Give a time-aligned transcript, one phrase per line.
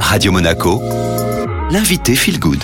[0.00, 0.80] Radio Monaco,
[1.70, 2.62] l'invité Feel Good.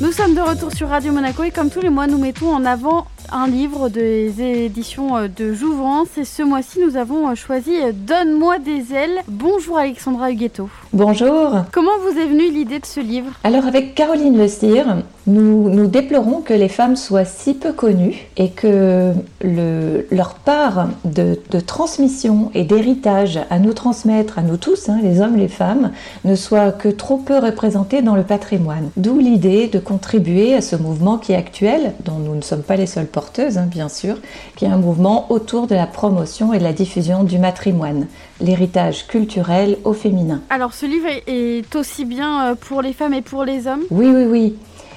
[0.00, 2.64] Nous sommes de retour sur Radio Monaco et comme tous les mois, nous mettons en
[2.64, 6.18] avant un livre des éditions euh, de Jouvence.
[6.18, 9.22] Et ce mois-ci, nous avons euh, choisi euh, Donne-moi des ailes.
[9.28, 10.68] Bonjour Alexandra Huguetto.
[10.92, 11.64] Bonjour.
[11.72, 13.30] Comment vous est venue l'idée de ce livre?
[13.44, 18.26] Alors avec Caroline Le Cire, nous, nous déplorons que les femmes soient si peu connues
[18.36, 24.56] et que le, leur part de, de transmission et d'héritage à nous transmettre, à nous
[24.56, 25.92] tous, hein, les hommes, les femmes,
[26.24, 28.90] ne soit que trop peu représentée dans le patrimoine.
[28.96, 32.76] D'où l'idée de contribuer à ce mouvement qui est actuel, dont nous ne sommes pas
[32.76, 34.16] les seules porteuses, hein, bien sûr,
[34.56, 38.06] qui est un mouvement autour de la promotion et de la diffusion du matrimoine,
[38.40, 40.40] l'héritage culturel au féminin.
[40.50, 43.82] Alors ce livre est aussi bien euh, pour les femmes et pour les hommes?
[43.90, 44.54] Oui, oui, oui.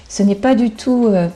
[0.08, 1.28] Ce n'est pas du tout euh,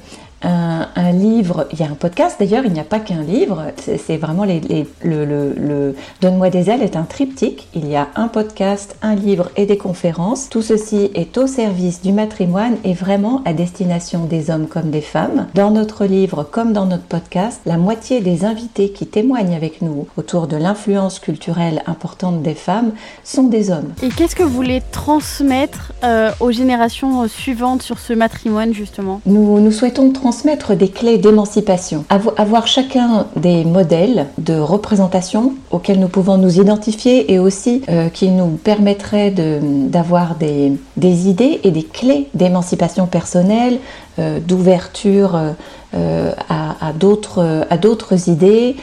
[0.42, 3.72] un, un, livre, il y a un podcast d'ailleurs, il n'y a pas qu'un livre,
[3.78, 7.96] c'est vraiment les, les, le, le, le Donne-moi des ailes est un triptyque, il y
[7.96, 10.50] a un podcast, un livre et des conférences.
[10.50, 15.02] Tout ceci est au service du matrimoine et vraiment à destination des hommes comme des
[15.02, 15.48] femmes.
[15.56, 20.08] Dans notre livre comme dans notre podcast, la moitié des invités qui témoignent avec nous
[20.18, 22.92] autour de l'influence culturelle importante des femmes
[23.24, 23.94] sont des hommes.
[24.02, 29.22] Et qu'est-ce que vous voulez transmettre euh, aux générations suivantes sur ce matrimoine justement?
[29.26, 30.29] Nous, nous souhaitons transmettre
[30.76, 32.06] des clés d'émancipation,
[32.38, 38.30] avoir chacun des modèles de représentation auxquels nous pouvons nous identifier et aussi euh, qui
[38.30, 43.80] nous permettraient d'avoir de, des, des, idées et des clés d'émancipation personnelle,
[44.46, 45.40] d'ouverture
[45.96, 48.76] euh, à, à d'autres idées,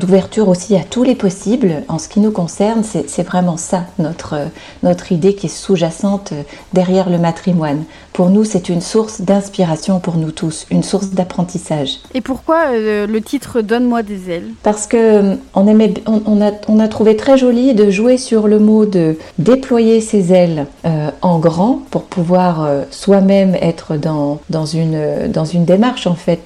[0.00, 1.82] d'ouverture aussi à tous les possibles.
[1.88, 4.36] En ce qui nous concerne, c'est vraiment ça notre,
[4.82, 6.32] notre idée qui est sous-jacente
[6.72, 7.84] derrière le matrimoine.
[8.16, 11.98] Pour nous, c'est une source d'inspiration pour nous tous, une source d'apprentissage.
[12.14, 16.52] Et pourquoi euh, le titre Donne-moi des ailes Parce que on, aimait, on, on, a,
[16.68, 21.10] on, a, trouvé très joli de jouer sur le mot de déployer ses ailes euh,
[21.20, 26.40] en grand pour pouvoir euh, soi-même être dans, dans, une, dans une démarche en fait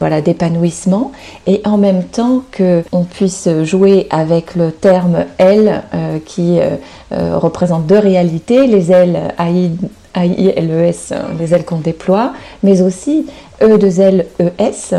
[0.00, 1.12] voilà, d'épanouissement.
[1.46, 6.76] Et en même temps que on puisse jouer avec le terme aile euh, qui euh,
[7.12, 13.26] euh, représente deux réalités, les ailes A-I-L-E-S, les ailes qu'on déploie, mais aussi
[13.62, 14.94] E-2-L-E-S,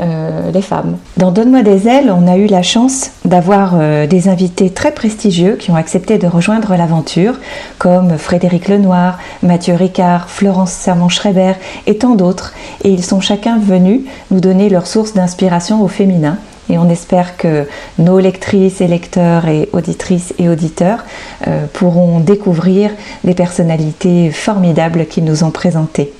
[0.00, 0.96] euh, les femmes.
[1.16, 5.54] Dans Donne-moi des ailes, on a eu la chance d'avoir euh, des invités très prestigieux
[5.54, 7.34] qui ont accepté de rejoindre l'aventure,
[7.78, 11.52] comme Frédéric Lenoir, Mathieu Ricard, Florence Sermon-Schreiber
[11.86, 12.54] et tant d'autres.
[12.82, 14.00] Et ils sont chacun venus
[14.30, 16.38] nous donner leur source d'inspiration au féminin.
[16.70, 17.68] Et on espère que
[17.98, 21.04] nos lectrices et lecteurs et auditrices et auditeurs
[21.46, 22.90] euh, pourront découvrir
[23.22, 26.14] des personnalités formidables qu'ils nous ont présentées.